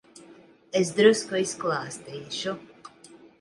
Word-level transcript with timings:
Es 0.79 0.87
drusku 0.99 1.37
izklāstīšu. 1.41 2.55